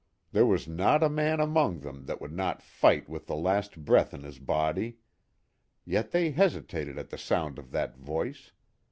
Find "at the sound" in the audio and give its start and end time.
6.97-7.59